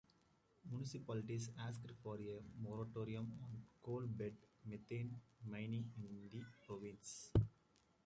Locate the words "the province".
6.31-7.29